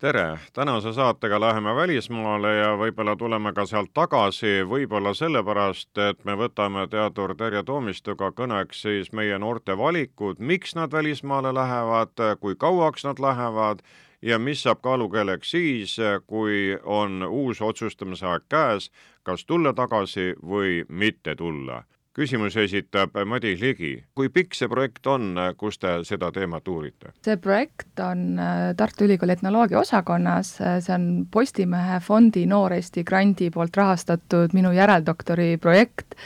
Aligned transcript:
tere, 0.00 0.38
tänase 0.52 0.92
saatega 0.92 1.40
läheme 1.40 1.74
välismaale 1.76 2.54
ja 2.56 2.68
võib-olla 2.80 3.16
tuleme 3.20 3.52
ka 3.52 3.66
sealt 3.68 3.90
tagasi, 3.94 4.62
võib-olla 4.64 5.12
sellepärast, 5.14 5.90
et 5.98 6.24
me 6.24 6.36
võtame 6.40 6.86
teadur 6.88 7.34
Terje 7.36 7.60
Toomistuga 7.68 8.30
kõneks 8.32 8.80
siis 8.86 9.12
meie 9.12 9.36
noorte 9.38 9.76
valikud, 9.76 10.40
miks 10.40 10.72
nad 10.74 10.96
välismaale 10.96 11.52
lähevad, 11.52 12.16
kui 12.40 12.56
kauaks 12.56 13.04
nad 13.04 13.20
lähevad 13.20 13.84
ja 14.22 14.38
mis 14.38 14.62
saab 14.64 14.80
kaalukeeleks 14.80 15.50
siis, 15.50 15.98
kui 16.26 16.78
on 16.82 17.20
uus 17.28 17.60
otsustamise 17.60 18.26
aeg 18.26 18.48
käes, 18.48 18.88
kas 19.22 19.44
tulla 19.44 19.76
tagasi 19.76 20.32
või 20.40 20.80
mitte 20.88 21.36
tulla 21.36 21.82
küsimuse 22.16 22.64
esitab 22.66 23.14
Madis 23.26 23.60
Ligi. 23.60 23.92
kui 24.14 24.28
pikk 24.28 24.56
see 24.58 24.68
projekt 24.68 25.06
on, 25.06 25.34
kus 25.58 25.78
te 25.78 25.92
seda 26.06 26.30
teemat 26.34 26.68
uurite? 26.68 27.14
see 27.24 27.36
projekt 27.40 28.02
on 28.04 28.38
äh, 28.38 28.60
Tartu 28.76 29.06
Ülikooli 29.06 29.36
etnoloogia 29.38 29.80
osakonnas, 29.80 30.56
see 30.58 30.94
on 30.94 31.08
Postimehe 31.30 32.00
fondi 32.04 32.46
Noor 32.50 32.74
Eesti 32.78 33.04
grandi 33.06 33.50
poolt 33.54 33.76
rahastatud 33.76 34.56
minu 34.56 34.74
järeldoktori 34.74 35.54
projekt 35.62 36.18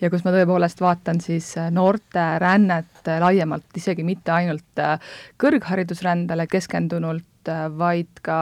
ja 0.00 0.10
kus 0.12 0.24
ma 0.24 0.32
tõepoolest 0.34 0.80
vaatan 0.80 1.20
siis 1.24 1.52
äh, 1.60 1.70
noorte 1.70 2.26
rännet 2.42 3.12
laiemalt, 3.20 3.68
isegi 3.76 4.04
mitte 4.08 4.32
ainult 4.32 4.82
äh, 4.82 4.96
kõrgharidusrändele 5.42 6.48
keskendunult, 6.50 7.24
vaid 7.78 8.24
ka 8.26 8.38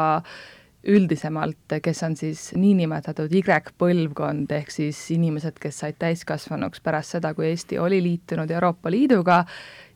üldisemalt, 0.86 1.77
kes 1.82 2.02
on 2.02 2.16
siis 2.16 2.50
niinimetatud 2.56 3.32
Y-põlvkond, 3.32 4.52
ehk 4.52 4.70
siis 4.70 4.98
inimesed, 5.14 5.56
kes 5.60 5.80
said 5.80 5.96
täiskasvanuks 5.98 6.82
pärast 6.84 7.16
seda, 7.16 7.34
kui 7.34 7.48
Eesti 7.50 7.78
oli 7.78 8.02
liitunud 8.04 8.50
Euroopa 8.50 8.90
Liiduga 8.92 9.44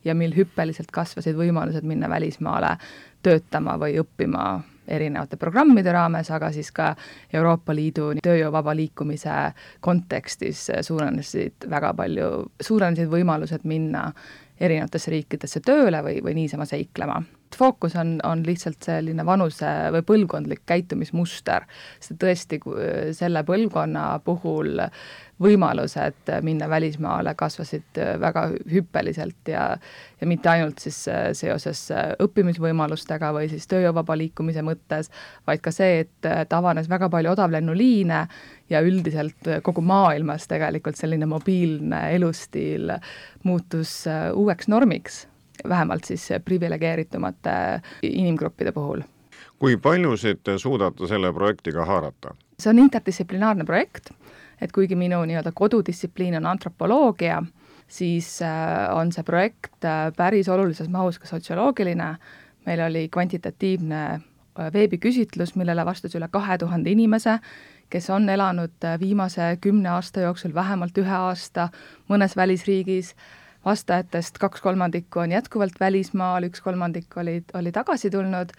ja 0.05 0.15
mil 0.15 0.35
hüppeliselt 0.37 0.91
kasvasid 0.95 1.37
võimalused 1.37 1.85
minna 1.87 2.09
välismaale 2.09 2.77
töötama 3.23 3.77
või 3.81 3.99
õppima 4.01 4.49
erinevate 4.89 5.37
programmide 5.37 5.93
raames, 5.93 6.31
aga 6.33 6.49
siis 6.53 6.71
ka 6.73 6.95
Euroopa 7.33 7.75
Liidu 7.77 8.15
tööjõu 8.25 8.53
vaba 8.53 8.73
liikumise 8.77 9.35
kontekstis 9.85 10.71
suurenesid 10.81 11.69
väga 11.71 11.93
palju, 11.95 12.31
suurenesid 12.61 13.11
võimalused 13.13 13.69
minna 13.69 14.09
erinevatesse 14.61 15.13
riikidesse 15.13 15.61
tööle 15.61 16.01
või, 16.03 16.23
või 16.25 16.41
niisama 16.41 16.67
seiklema 16.67 17.21
fookus 17.57 17.97
on, 17.97 18.19
on 18.25 18.43
lihtsalt 18.47 18.83
selline 18.85 19.25
vanuse 19.27 19.69
või 19.95 20.05
põlvkondlik 20.07 20.65
käitumismuster, 20.69 21.65
sest 22.01 22.19
tõesti 22.21 22.61
selle 23.17 23.45
põlvkonna 23.47 24.11
puhul 24.25 24.83
võimalused 25.39 26.33
minna 26.43 26.67
välismaale 26.69 27.35
kasvasid 27.39 28.01
väga 28.21 28.49
hüppeliselt 28.73 29.49
ja 29.49 29.69
ja 30.21 30.27
mitte 30.27 30.51
ainult 30.51 30.83
siis 30.83 30.99
seoses 31.39 31.85
õppimisvõimalustega 32.25 33.31
või 33.37 33.47
siis 33.53 33.69
tööjõuvaba 33.71 34.17
liikumise 34.19 34.65
mõttes, 34.67 35.13
vaid 35.47 35.63
ka 35.63 35.71
see, 35.71 36.01
et, 36.03 36.27
et 36.27 36.53
avanes 36.53 36.91
väga 36.91 37.07
palju 37.13 37.37
odavlennuliine 37.37 38.25
ja 38.71 38.83
üldiselt 38.83 39.53
kogu 39.63 39.85
maailmas 39.87 40.49
tegelikult 40.51 40.99
selline 40.99 41.31
mobiilne 41.31 42.03
elustiil 42.17 42.97
muutus 43.47 44.01
uueks 44.35 44.69
normiks 44.69 45.27
vähemalt 45.69 46.05
siis 46.05 46.29
priviligeeritumate 46.45 47.51
inimgruppide 48.03 48.73
puhul. 48.73 49.03
kui 49.59 49.77
paljusid 49.77 50.39
te 50.45 50.59
suudate 50.59 51.07
selle 51.07 51.33
projektiga 51.33 51.85
haarata? 51.85 52.35
see 52.59 52.71
on 52.71 52.79
interdistsiplinaarne 52.79 53.65
projekt, 53.65 54.11
et 54.61 54.73
kuigi 54.73 54.97
minu 54.99 55.21
nii-öelda 55.25 55.53
kodudistsipliin 55.55 56.37
on 56.37 56.47
antropoloogia, 56.47 57.43
siis 57.89 58.43
äh, 58.43 58.97
on 58.97 59.13
see 59.13 59.25
projekt 59.25 59.85
äh, 59.85 60.11
päris 60.17 60.49
olulises 60.49 60.89
mahus 60.89 61.19
ka 61.19 61.31
sotsioloogiline, 61.31 62.15
meil 62.67 62.85
oli 62.85 63.09
kvantitatiivne 63.09 64.03
äh, 64.11 64.73
veebiküsitlus, 64.75 65.55
millele 65.57 65.85
vastas 65.87 66.15
üle 66.19 66.29
kahe 66.31 66.59
tuhande 66.59 66.91
inimese, 66.91 67.39
kes 67.89 68.11
on 68.11 68.29
elanud 68.29 68.85
viimase 69.01 69.57
kümne 69.61 69.89
aasta 69.89 70.27
jooksul 70.27 70.55
vähemalt 70.55 70.99
ühe 70.99 71.15
aasta 71.17 71.71
mõnes 72.11 72.37
välisriigis 72.37 73.15
vastajatest 73.69 74.41
kaks 74.41 74.65
kolmandikku 74.65 75.21
on 75.25 75.35
jätkuvalt 75.37 75.77
välismaal, 75.81 76.49
üks 76.49 76.65
kolmandik 76.65 77.17
oli, 77.21 77.43
oli 77.55 77.73
tagasi 77.73 78.11
tulnud. 78.11 78.55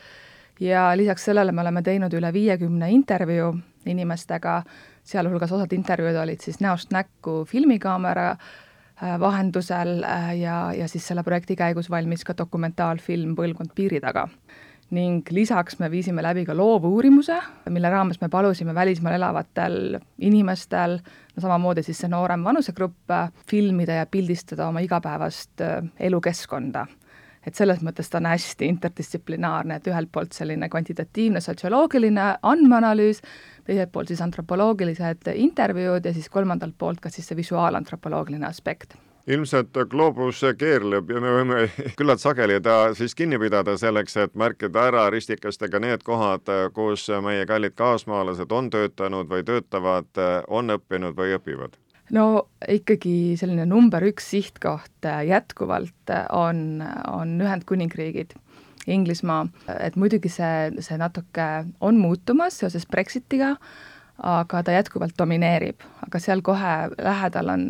Ja 0.60 0.92
lisaks 0.98 1.26
sellele 1.30 1.52
me 1.56 1.64
oleme 1.64 1.82
teinud 1.82 2.14
üle 2.14 2.34
viiekümne 2.36 2.90
intervjuu 2.92 3.54
inimestega, 3.88 4.62
sealhulgas 5.08 5.54
osad 5.56 5.74
intervjuud 5.74 6.18
olid 6.20 6.44
siis 6.44 6.60
näost 6.60 6.92
näkku 6.92 7.46
filmikaamera 7.48 8.32
äh, 8.32 9.20
vahendusel 9.20 10.04
äh, 10.04 10.34
ja, 10.40 10.58
ja 10.76 10.88
siis 10.88 11.08
selle 11.08 11.24
projekti 11.24 11.56
käigus 11.56 11.90
valmis 11.90 12.26
ka 12.28 12.36
dokumentaalfilm 12.38 13.38
Põlvkond 13.40 13.72
piiri 13.76 14.02
taga. 14.04 14.28
Ning 14.90 15.28
lisaks 15.30 15.78
me 15.80 15.92
viisime 15.92 16.24
läbi 16.26 16.48
ka 16.48 16.56
loovuurimuse, 16.58 17.36
mille 17.70 17.90
raames 17.94 18.18
me 18.22 18.30
palusime 18.30 18.74
välismaal 18.76 19.20
elavatel 19.20 20.00
inimestel, 20.18 20.98
samamoodi 21.42 21.84
siis 21.86 22.02
see 22.04 22.12
noorem 22.12 22.44
vanusegrupp, 22.46 23.14
filmida 23.50 24.00
ja 24.02 24.08
pildistada 24.10 24.68
oma 24.70 24.84
igapäevast 24.86 25.64
äh, 25.66 25.84
elukeskkonda. 26.10 26.88
et 27.48 27.56
selles 27.56 27.80
mõttes 27.82 28.10
ta 28.12 28.20
on 28.20 28.28
hästi 28.28 28.68
interdistsiplinaarne, 28.68 29.78
et 29.80 29.88
ühelt 29.88 30.10
poolt 30.12 30.36
selline 30.36 30.68
kvantitatiivne 30.70 31.42
sotsioloogiline 31.42 32.26
andmeanalüüs, 32.44 33.22
teiselt 33.66 33.92
poolt 33.92 34.12
siis 34.12 34.22
antropoloogilised 34.22 35.32
intervjuud 35.34 36.06
ja 36.06 36.14
siis 36.14 36.30
kolmandalt 36.30 36.76
poolt 36.78 37.00
ka 37.00 37.10
siis 37.10 37.32
see 37.32 37.40
visuaalantropoloogiline 37.40 38.46
aspekt 38.46 39.00
ilmselt 39.30 39.78
gloobus 39.90 40.42
keerleb 40.58 41.12
ja 41.14 41.22
me 41.22 41.34
võime 41.34 41.60
küllalt 42.00 42.22
sageli 42.22 42.60
ta 42.66 42.94
siis 42.98 43.16
kinni 43.16 43.40
pidada 43.42 43.76
selleks, 43.78 44.18
et 44.18 44.34
märkida 44.40 44.88
ära 44.90 45.06
ristikestega 45.14 45.82
need 45.84 46.06
kohad, 46.08 46.50
kus 46.74 47.08
meie 47.24 47.46
kallid 47.50 47.78
kaasmaalased 47.78 48.52
on 48.52 48.72
töötanud 48.74 49.30
või 49.30 49.46
töötavad, 49.46 50.10
on 50.48 50.76
õppinud 50.78 51.18
või 51.18 51.38
õpivad. 51.38 51.78
No 52.10 52.50
ikkagi 52.66 53.38
selline 53.38 53.68
number 53.70 54.02
üks 54.08 54.32
sihtkoht 54.32 55.06
jätkuvalt 55.26 56.14
on, 56.34 56.82
on 57.08 57.36
Ühendkuningriigid, 57.42 58.34
Inglismaa, 58.90 59.44
et 59.78 59.98
muidugi 60.00 60.32
see, 60.34 60.82
see 60.82 60.98
natuke 60.98 61.46
on 61.86 62.00
muutumas 62.02 62.58
seoses 62.58 62.88
Brexitiga, 62.90 63.54
aga 64.24 64.64
ta 64.64 64.76
jätkuvalt 64.76 65.18
domineerib, 65.18 65.84
aga 66.08 66.20
seal 66.20 66.42
kohe 66.46 66.76
lähedal 66.98 67.50
on, 67.54 67.66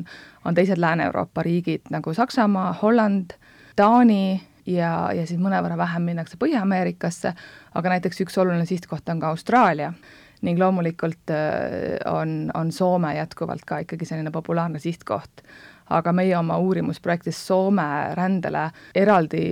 on 0.45 0.55
teised 0.57 0.81
Lääne-Euroopa 0.81 1.43
riigid 1.45 1.89
nagu 1.93 2.13
Saksamaa, 2.13 2.73
Holland, 2.81 3.35
Taani 3.75 4.41
ja, 4.65 4.93
ja 5.15 5.25
siis 5.27 5.39
mõnevõrra 5.41 5.77
vähem 5.77 6.07
minnakse 6.09 6.39
Põhja-Ameerikasse, 6.41 7.33
aga 7.75 7.95
näiteks 7.95 8.25
üks 8.25 8.37
oluline 8.41 8.65
sihtkoht 8.69 9.09
on 9.09 9.21
ka 9.21 9.33
Austraalia. 9.33 9.93
Ning 10.41 10.59
loomulikult 10.59 11.31
äh, 11.35 11.99
on, 12.07 12.51
on 12.55 12.71
Soome 12.71 13.11
jätkuvalt 13.17 13.65
ka 13.67 13.81
ikkagi 13.83 14.07
selline 14.07 14.31
populaarne 14.31 14.79
sihtkoht 14.79 15.43
aga 15.89 16.13
meie 16.13 16.37
oma 16.37 16.57
uurimusprojektis 16.61 17.39
Soome 17.47 17.87
rändele 18.17 18.69
eraldi 18.95 19.43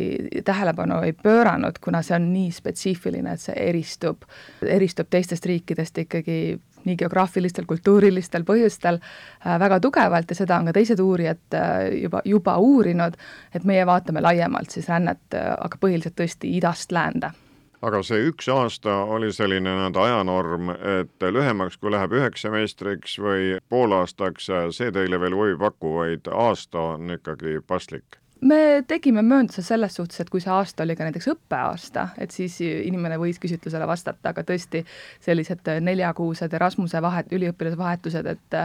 tähelepanu 0.46 1.02
ei 1.06 1.14
pööranud, 1.14 1.80
kuna 1.84 2.02
see 2.06 2.16
on 2.18 2.32
nii 2.34 2.52
spetsiifiline, 2.54 3.34
et 3.34 3.44
see 3.44 3.56
eristub, 3.70 4.28
eristub 4.62 5.10
teistest 5.10 5.46
riikidest 5.46 6.04
ikkagi 6.06 6.40
nii 6.88 6.96
geograafilistel, 7.00 7.66
kultuurilistel 7.68 8.46
põhjustel 8.48 9.00
äh, 9.02 9.58
väga 9.60 9.80
tugevalt 9.84 10.32
ja 10.32 10.38
seda 10.40 10.60
on 10.60 10.70
ka 10.70 10.76
teised 10.78 11.02
uurijad 11.04 11.58
äh, 11.58 11.90
juba, 12.04 12.22
juba 12.26 12.58
uurinud, 12.64 13.18
et 13.56 13.68
meie 13.68 13.86
vaatame 13.88 14.24
laiemalt 14.24 14.72
siis 14.74 14.88
rännet, 14.92 15.26
äh, 15.36 15.52
aga 15.58 15.82
põhiliselt 15.82 16.18
tõesti 16.20 16.54
idast 16.60 16.96
läände 16.96 17.34
aga 17.82 18.02
see 18.04 18.30
üks 18.30 18.48
aasta 18.50 18.94
oli 19.16 19.32
selline 19.34 19.70
nii-öelda 19.70 20.04
ajanorm, 20.04 20.72
et 21.02 21.28
lühemaks 21.34 21.78
kui 21.78 21.92
läheb 21.94 22.16
üheks 22.18 22.46
semestriks 22.46 23.18
või 23.22 23.58
poolaastaks, 23.70 24.50
see 24.78 24.92
teile 24.92 25.20
veel 25.22 25.36
huvi 25.38 25.54
ei 25.56 25.60
paku, 25.62 25.94
vaid 26.00 26.32
aasta 26.34 26.88
on 26.96 27.18
ikkagi 27.18 27.60
paslik? 27.68 28.22
Me 28.42 28.84
tegime 28.88 29.22
möönduse 29.26 29.64
selles 29.66 29.96
suhtes, 29.98 30.20
et 30.22 30.30
kui 30.32 30.42
see 30.44 30.52
aasta 30.54 30.84
oli 30.84 30.96
ka 30.98 31.06
näiteks 31.08 31.30
õppeaasta, 31.32 32.08
et 32.22 32.34
siis 32.36 32.58
inimene 32.62 33.18
võis 33.22 33.40
küsitlusele 33.42 33.88
vastata, 33.90 34.34
aga 34.34 34.44
tõesti 34.48 34.84
sellised 35.24 35.68
neljakuused 35.84 36.54
Erasmuse 36.54 37.02
vahet, 37.04 37.32
üliõpilase 37.34 37.80
vahetused, 37.80 38.30
et 38.34 38.58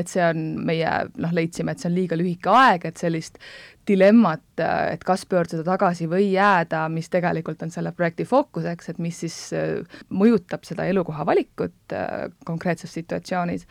et 0.00 0.08
see 0.08 0.22
on 0.24 0.42
meie, 0.66 0.90
noh, 1.20 1.32
leidsime, 1.36 1.72
et 1.72 1.82
see 1.82 1.90
on 1.90 1.96
liiga 1.96 2.18
lühike 2.18 2.52
aeg, 2.54 2.86
et 2.88 3.00
sellist 3.00 3.40
dilemmat, 3.88 4.44
et 4.60 5.02
kas 5.04 5.24
pöörduda 5.26 5.64
tagasi 5.66 6.06
või 6.10 6.30
jääda, 6.32 6.84
mis 6.92 7.10
tegelikult 7.10 7.62
on 7.66 7.72
selle 7.74 7.92
projekti 7.96 8.26
fookuseks, 8.28 8.92
et 8.92 9.00
mis 9.02 9.22
siis 9.24 9.38
mõjutab 10.10 10.64
seda 10.68 10.86
elukoha 10.90 11.26
valikut 11.26 11.96
konkreetses 12.46 12.94
situatsioonis, 13.00 13.66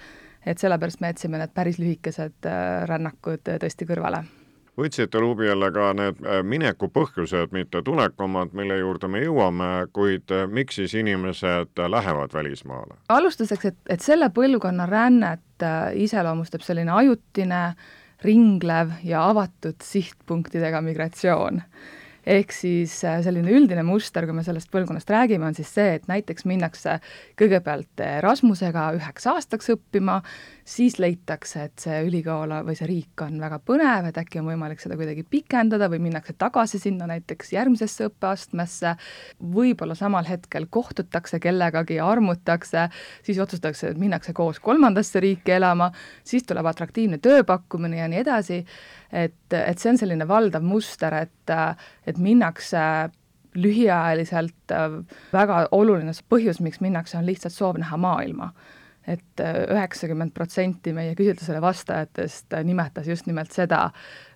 et 0.45 0.59
sellepärast 0.59 1.01
me 1.01 1.13
jätsime 1.13 1.39
need 1.39 1.55
päris 1.55 1.79
lühikesed 1.79 2.51
rännakud 2.89 3.47
tõesti 3.47 3.87
kõrvale 3.87 4.25
võtsite 4.79 5.21
luubi 5.21 5.49
alla 5.51 5.69
ka 5.75 5.91
need 5.97 6.23
äh, 6.23 6.39
mineku 6.43 6.89
põhjused, 6.93 7.53
mitte 7.55 7.81
tulekomad, 7.85 8.53
mille 8.57 8.79
juurde 8.79 9.09
me 9.11 9.23
jõuame, 9.23 9.69
kuid 9.95 10.31
äh, 10.35 10.47
miks 10.47 10.79
siis 10.79 10.95
inimesed 10.99 11.83
lähevad 11.91 12.33
välismaale? 12.33 12.99
alustuseks, 13.09 13.71
et, 13.71 13.79
et 13.89 14.03
selle 14.05 14.31
põlvkonna 14.35 14.87
rännet 14.89 15.65
äh, 15.65 15.93
iseloomustab 16.05 16.65
selline 16.65 16.93
ajutine, 16.95 17.63
ringlev 18.23 18.97
ja 19.07 19.23
avatud 19.29 19.79
sihtpunktidega 19.83 20.81
migratsioon 20.83 21.63
ehk 22.29 22.51
siis 22.53 22.93
selline 22.99 23.49
üldine 23.55 23.83
muster, 23.87 24.27
kui 24.27 24.35
me 24.35 24.43
sellest 24.45 24.69
põlvkonnast 24.73 25.09
räägime, 25.09 25.47
on 25.47 25.55
siis 25.57 25.71
see, 25.73 25.95
et 25.97 26.07
näiteks 26.11 26.45
minnakse 26.49 26.99
kõigepealt 27.39 28.03
Erasmusega 28.03 28.89
üheks 28.99 29.25
aastaks 29.31 29.71
õppima, 29.73 30.19
siis 30.69 30.99
leitakse, 31.01 31.63
et 31.65 31.81
see 31.81 31.97
ülikool 32.05 32.51
või 32.65 32.75
see 32.77 32.87
riik 32.89 33.23
on 33.25 33.39
väga 33.41 33.57
põnev, 33.65 34.09
et 34.09 34.17
äkki 34.21 34.41
on 34.41 34.49
võimalik 34.51 34.81
seda 34.81 34.97
kuidagi 34.99 35.23
pikendada 35.25 35.89
või 35.89 36.01
minnakse 36.03 36.35
tagasi 36.37 36.79
sinna 36.81 37.07
näiteks 37.09 37.53
järgmisesse 37.55 38.09
õppeastmesse, 38.09 38.93
võib-olla 39.55 39.97
samal 39.97 40.27
hetkel 40.29 40.67
kohtutakse 40.69 41.41
kellegagi, 41.41 41.97
armutakse, 42.03 42.85
siis 43.25 43.41
otsustatakse, 43.41 43.93
et 43.93 44.01
minnakse 44.01 44.33
koos 44.37 44.61
kolmandasse 44.61 45.21
riiki 45.25 45.57
elama, 45.57 45.89
siis 46.23 46.45
tuleb 46.45 46.69
atraktiivne 46.69 47.17
tööpakkumine 47.23 48.03
ja 48.03 48.09
nii 48.11 48.21
edasi. 48.21 48.63
Et, 49.09 49.39
et 49.57 49.81
see 49.81 49.89
on 49.89 49.97
selline 49.97 50.27
valdav 50.29 50.65
muster, 50.65 51.15
et, 51.25 51.55
et 52.05 52.21
minnakse 52.21 52.83
lühiajaliselt 53.57 54.75
väga 55.33 55.63
oluline 55.73 56.13
põhjus, 56.29 56.61
miks 56.61 56.77
minnakse, 56.85 57.17
on 57.17 57.25
lihtsalt 57.25 57.57
soov 57.57 57.81
näha 57.81 57.97
maailma 57.97 58.53
et 59.09 59.41
äh, 59.41 59.63
üheksakümmend 59.73 60.33
protsenti 60.35 60.93
meie 60.93 61.15
küsitlusele 61.17 61.61
vastajatest 61.63 62.53
nimetas 62.67 63.07
just 63.09 63.27
nimelt 63.29 63.51
seda 63.55 63.87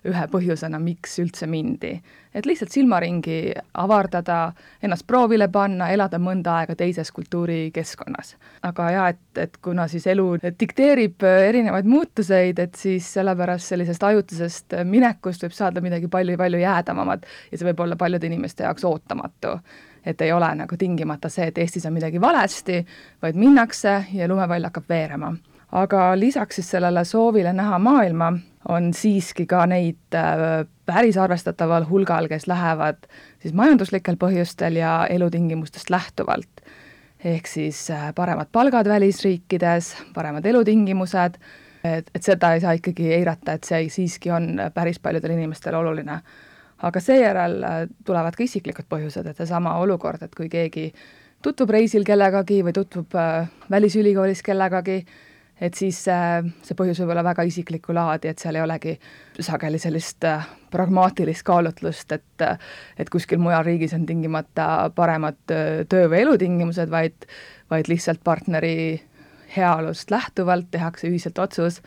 ühe 0.04 0.24
põhjusena, 0.32 0.80
miks 0.82 1.18
üldse 1.22 1.46
mindi. 1.48 1.94
et 2.34 2.46
lihtsalt 2.46 2.72
silmaringi 2.74 3.54
avardada, 3.78 4.52
ennast 4.82 5.06
proovile 5.06 5.46
panna, 5.48 5.86
elada 5.94 6.18
mõnda 6.18 6.56
aega 6.60 6.74
teises 6.74 7.12
kultuurikeskkonnas. 7.14 8.34
aga 8.62 8.90
jaa, 8.90 9.08
et, 9.14 9.38
et 9.38 9.56
kuna 9.62 9.86
siis 9.88 10.06
elu 10.10 10.26
dikteerib 10.44 11.22
erinevaid 11.22 11.88
muutuseid, 11.88 12.58
et 12.58 12.74
siis 12.74 13.12
sellepärast 13.14 13.74
sellisest 13.74 14.02
ajutisest 14.02 14.78
minekust 14.84 15.46
võib 15.46 15.56
saada 15.56 15.80
midagi 15.84 16.10
palju-palju 16.10 16.62
jäädavamat 16.66 17.26
ja 17.50 17.58
see 17.58 17.70
võib 17.70 17.86
olla 17.86 17.96
paljude 17.96 18.26
inimeste 18.26 18.66
jaoks 18.66 18.84
ootamatu 18.84 19.58
et 20.06 20.20
ei 20.20 20.32
ole 20.32 20.50
nagu 20.54 20.76
tingimata 20.76 21.28
see, 21.32 21.48
et 21.48 21.58
Eestis 21.58 21.86
on 21.86 21.94
midagi 21.96 22.20
valesti, 22.20 22.80
vaid 23.22 23.38
minnakse 23.40 24.04
ja 24.12 24.28
lumepall 24.28 24.70
hakkab 24.70 24.88
veerema. 24.88 25.34
aga 25.72 26.18
lisaks 26.18 26.54
siis 26.54 26.70
sellele 26.70 27.04
soovile 27.04 27.52
näha 27.52 27.78
maailma, 27.78 28.32
on 28.68 28.92
siiski 28.94 29.46
ka 29.46 29.64
neid 29.66 30.14
äh, 30.14 30.66
päris 30.86 31.16
arvestataval 31.18 31.88
hulgal, 31.88 32.28
kes 32.28 32.46
lähevad 32.46 33.08
siis 33.42 33.54
majanduslikel 33.54 34.16
põhjustel 34.20 34.78
ja 34.78 35.06
elutingimustest 35.10 35.90
lähtuvalt. 35.90 36.62
ehk 37.24 37.46
siis 37.46 37.90
äh, 37.90 38.14
paremad 38.14 38.46
palgad 38.52 38.88
välisriikides, 38.88 39.96
paremad 40.14 40.46
elutingimused, 40.46 41.38
et, 41.84 42.10
et 42.14 42.22
seda 42.22 42.54
ei 42.54 42.60
saa 42.60 42.72
ikkagi 42.72 43.12
eirata, 43.14 43.52
et 43.52 43.64
see 43.64 43.88
siiski 43.88 44.30
on 44.30 44.60
päris 44.74 44.98
paljudele 45.00 45.32
inimestele 45.32 45.76
oluline 45.76 46.20
aga 46.84 47.00
seejärel 47.00 47.60
äh, 47.64 47.76
tulevad 48.06 48.36
ka 48.36 48.44
isiklikud 48.44 48.88
põhjused, 48.90 49.28
et 49.28 49.38
seesama 49.40 49.76
olukord, 49.82 50.22
et 50.24 50.34
kui 50.34 50.50
keegi 50.52 50.88
tutvub 51.44 51.72
reisil 51.76 52.04
kellegagi 52.06 52.62
või 52.64 52.74
tutvub 52.76 53.16
äh, 53.20 53.48
välisülikoolis 53.70 54.42
kellegagi, 54.44 54.98
et 55.64 55.78
siis 55.78 56.02
äh, 56.12 56.42
see 56.66 56.76
põhjus 56.78 57.00
võib 57.02 57.14
olla 57.14 57.24
väga 57.26 57.46
isiklikku 57.48 57.94
laadi, 57.96 58.32
et 58.32 58.42
seal 58.42 58.58
ei 58.58 58.64
olegi 58.64 58.96
sageli 59.38 59.80
sellist 59.80 60.26
pragmaatilist 60.74 61.46
kaalutlust, 61.46 62.12
et 62.12 62.46
et 62.98 63.10
kuskil 63.10 63.40
mujal 63.42 63.64
riigis 63.66 63.94
on 63.96 64.06
tingimata 64.06 64.90
paremad 64.94 65.40
töö- 65.48 66.10
või 66.10 66.24
elutingimused, 66.26 66.90
vaid 66.90 67.28
vaid 67.70 67.88
lihtsalt 67.88 68.20
partneri 68.24 69.00
heaolust 69.56 70.10
lähtuvalt 70.10 70.68
tehakse 70.70 71.08
ühiselt 71.08 71.38
otsus, 71.38 71.80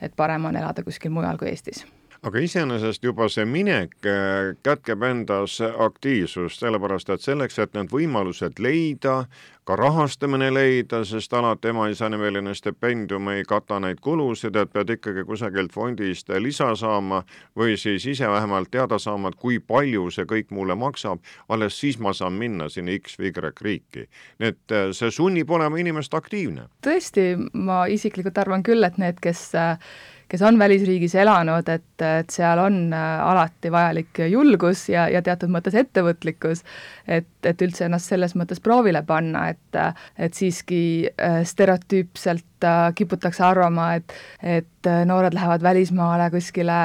et 0.00 0.16
parem 0.16 0.50
on 0.50 0.56
elada 0.56 0.82
kuskil 0.82 1.12
mujal 1.14 1.38
kui 1.38 1.52
Eestis 1.52 1.84
aga 2.22 2.42
iseenesest 2.44 3.04
juba 3.04 3.28
see 3.32 3.46
minek 3.48 3.94
äh, 4.04 4.52
kätkeb 4.64 5.02
endas 5.06 5.58
aktiivsust, 5.60 6.60
sellepärast 6.60 7.08
et 7.14 7.24
selleks, 7.24 7.58
et 7.58 7.72
need 7.76 7.88
võimalused 7.92 8.60
leida, 8.60 9.22
ka 9.64 9.76
rahastamine 9.78 10.50
leida, 10.52 11.02
sest 11.06 11.32
alati 11.36 11.70
emaisa-nimeline 11.70 12.52
stipendium 12.58 13.28
ei 13.32 13.44
kata 13.48 13.78
neid 13.80 14.02
kulusid, 14.04 14.56
et 14.56 14.72
pead 14.72 14.92
ikkagi 14.96 15.24
kusagilt 15.28 15.72
fondist 15.72 16.32
lisa 16.42 16.72
saama 16.76 17.22
või 17.56 17.76
siis 17.80 18.06
ise 18.10 18.28
vähemalt 18.28 18.72
teada 18.72 18.98
saama, 18.98 19.30
et 19.30 19.40
kui 19.40 19.60
palju 19.60 20.10
see 20.12 20.28
kõik 20.28 20.52
mulle 20.56 20.76
maksab, 20.76 21.24
alles 21.48 21.80
siis 21.80 22.00
ma 22.02 22.12
saan 22.16 22.36
minna 22.40 22.68
sinna 22.68 22.98
X 22.98 23.16
või 23.20 23.30
Y 23.32 23.52
riiki. 23.62 24.08
nii 24.42 24.52
et 24.52 24.76
äh, 24.76 24.88
see 24.96 25.10
sunnib 25.14 25.50
olema 25.50 25.80
inimest 25.80 26.14
aktiivne. 26.14 26.68
tõesti, 26.84 27.30
ma 27.52 27.86
isiklikult 27.86 28.38
arvan 28.38 28.66
küll, 28.66 28.84
et 28.84 28.98
need, 28.98 29.20
kes 29.22 29.52
äh, 29.54 29.92
kes 30.30 30.42
on 30.46 30.58
välisriigis 30.58 31.14
elanud, 31.18 31.68
et, 31.68 32.04
et 32.06 32.30
seal 32.30 32.60
on 32.62 32.78
äh, 32.94 33.06
alati 33.26 33.72
vajalik 33.72 34.22
julgus 34.30 34.86
ja, 34.92 35.08
ja 35.10 35.22
teatud 35.26 35.50
mõttes 35.52 35.74
ettevõtlikkus, 35.78 36.62
et, 37.08 37.30
et 37.46 37.64
üldse 37.66 37.88
ennast 37.88 38.12
selles 38.12 38.36
mõttes 38.38 38.62
proovile 38.62 39.02
panna, 39.06 39.48
et, 39.54 39.80
et 40.18 40.36
siiski 40.38 40.82
äh, 41.10 41.40
stereotüüpselt 41.46 42.66
äh, 42.68 42.84
kiputakse 42.94 43.44
arvama, 43.46 43.94
et, 43.98 44.14
et 44.42 44.90
noored 45.06 45.34
lähevad 45.36 45.66
välismaale 45.66 46.30
kuskile 46.32 46.78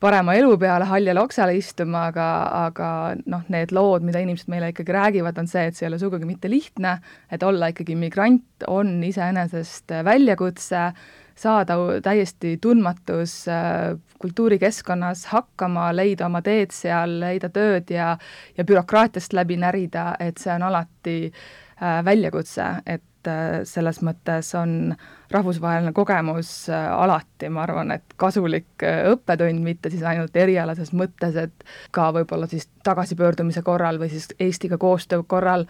parema 0.00 0.34
elu 0.36 0.56
peale 0.60 0.86
haljale 0.88 1.20
oksale 1.22 1.56
istuma, 1.56 2.06
aga, 2.10 2.26
aga 2.66 2.88
noh, 3.28 3.44
need 3.52 3.72
lood, 3.76 4.04
mida 4.06 4.20
inimesed 4.24 4.48
meile 4.52 4.72
ikkagi 4.72 4.96
räägivad, 4.96 5.38
on 5.40 5.48
see, 5.50 5.68
et 5.68 5.76
see 5.76 5.86
ei 5.86 5.92
ole 5.92 6.00
sugugi 6.00 6.28
mitte 6.28 6.50
lihtne, 6.52 6.98
et 7.32 7.44
olla 7.46 7.70
ikkagi 7.72 7.96
migrant 7.98 8.66
on 8.72 8.98
iseenesest 9.04 9.96
väljakutse, 10.06 10.90
saada 11.36 11.76
täiesti 12.02 12.56
tundmatus 12.60 13.48
äh, 13.48 13.98
kultuurikeskkonnas 14.18 15.26
hakkama, 15.26 15.90
leida 15.96 16.26
oma 16.26 16.40
teed 16.42 16.72
seal, 16.72 17.18
leida 17.20 17.50
tööd 17.52 17.92
ja 17.92 18.16
ja 18.56 18.64
bürokraatiast 18.64 19.36
läbi 19.36 19.58
närida, 19.60 20.14
et 20.20 20.40
see 20.40 20.54
on 20.54 20.64
alati 20.70 21.18
äh, 21.28 22.00
väljakutse, 22.04 22.70
et 22.86 23.28
äh, 23.28 23.60
selles 23.68 24.00
mõttes 24.06 24.54
on 24.56 24.94
rahvusvaheline 25.30 25.92
kogemus 25.92 26.70
alati, 26.70 27.50
ma 27.50 27.64
arvan, 27.66 27.90
et 27.98 28.16
kasulik 28.16 28.84
õppetund, 29.10 29.60
mitte 29.60 29.90
siis 29.90 30.04
ainult 30.06 30.36
erialases 30.38 30.92
mõttes, 30.94 31.36
et 31.36 31.64
ka 31.90 32.12
võib-olla 32.14 32.46
siis 32.48 32.68
tagasipöördumise 32.86 33.62
korral 33.66 33.98
või 33.98 34.12
siis 34.14 34.30
Eestiga 34.40 34.78
koostöö 34.78 35.26
korral 35.26 35.66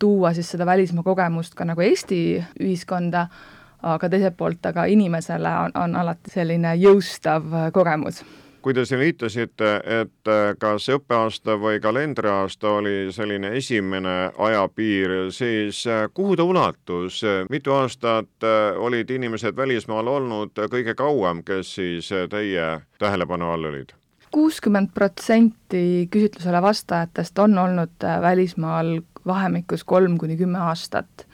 tuua 0.00 0.32
siis 0.32 0.48
seda 0.54 0.66
välismaa 0.66 1.04
kogemust 1.04 1.54
ka 1.58 1.66
nagu 1.68 1.82
Eesti 1.84 2.20
ühiskonda 2.60 3.26
aga 3.82 4.08
teiselt 4.08 4.36
poolt, 4.36 4.66
aga 4.66 4.84
inimesele 4.84 5.56
on, 5.64 5.74
on 5.74 5.96
alati 5.96 6.30
selline 6.30 6.74
jõustav 6.80 7.72
kogemus. 7.72 8.22
Kui 8.60 8.74
te 8.76 8.82
siin 8.84 9.00
viitasite, 9.00 9.68
et 10.00 10.28
äh, 10.28 10.50
kas 10.60 10.84
õppeaasta 10.92 11.54
või 11.56 11.78
kalendriaasta 11.80 12.74
oli 12.76 13.08
selline 13.12 13.54
esimene 13.56 14.16
ajapiir, 14.36 15.14
siis 15.32 15.80
äh, 15.88 16.02
kuhu 16.14 16.36
ta 16.36 16.44
ulatus, 16.44 17.22
mitu 17.48 17.72
aastat 17.72 18.44
äh, 18.44 18.76
olid 18.76 19.10
inimesed 19.16 19.56
välismaal 19.56 20.12
olnud 20.12 20.60
kõige 20.74 20.92
kauem, 20.94 21.40
kes 21.44 21.72
siis 21.78 22.12
teie 22.30 22.68
tähelepanu 23.00 23.48
all 23.54 23.72
olid? 23.72 23.96
kuuskümmend 24.30 24.92
protsenti 24.94 26.06
küsitlusele 26.10 26.60
vastajatest 26.62 27.38
on 27.42 27.58
olnud 27.58 28.04
välismaal 28.22 29.00
vahemikus 29.26 29.82
kolm 29.84 30.18
kuni 30.18 30.36
kümme 30.36 30.60
aastat 30.68 31.24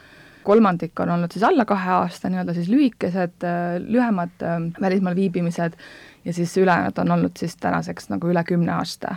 kolmandik 0.47 1.01
on 1.03 1.11
olnud 1.17 1.35
siis 1.35 1.45
alla 1.45 1.67
kahe 1.69 1.91
aasta, 2.01 2.31
nii-öelda 2.31 2.55
siis 2.55 2.69
lühikesed, 2.71 3.47
lühemad 3.91 4.45
ähm, 4.47 4.71
välismaal 4.81 5.19
viibimised 5.19 5.75
ja 6.27 6.33
siis 6.33 6.57
ülejäänud 6.57 6.99
on 6.99 7.11
olnud 7.11 7.31
siis 7.37 7.57
tänaseks 7.57 8.09
nagu 8.09 8.29
üle 8.29 8.45
kümne 8.45 8.73
aasta. 8.73 9.17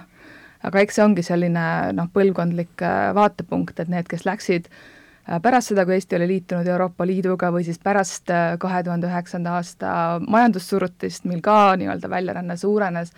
aga 0.63 0.79
eks 0.79 0.97
see 0.99 1.03
ongi 1.03 1.23
selline 1.23 1.65
noh, 1.95 2.09
põlvkondlik 2.13 2.81
äh, 2.83 3.13
vaatepunkt, 3.15 3.79
et 3.79 3.87
need, 3.87 4.07
kes 4.11 4.25
läksid 4.27 4.67
äh, 4.67 5.39
pärast 5.41 5.71
seda, 5.71 5.85
kui 5.87 5.95
Eesti 5.95 6.17
oli 6.17 6.27
liitunud 6.33 6.67
Euroopa 6.67 7.07
Liiduga 7.07 7.51
või 7.55 7.63
siis 7.63 7.79
pärast 7.79 8.29
äh, 8.35 8.57
kahe 8.59 8.83
tuhande 8.83 9.07
üheksanda 9.07 9.55
aasta 9.55 9.93
majandussurutist, 10.27 11.25
mil 11.31 11.41
ka 11.41 11.77
nii-öelda 11.79 12.11
väljaränne 12.11 12.57
suurenes, 12.57 13.15